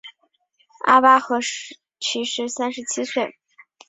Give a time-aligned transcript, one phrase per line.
[0.87, 1.27] 阿巴亥
[1.99, 3.35] 其时三十七岁。